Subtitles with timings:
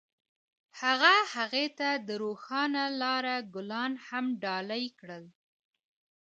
[0.81, 3.91] هغه هغې ته د روښانه لاره ګلان
[4.41, 5.23] ډالۍ هم کړل.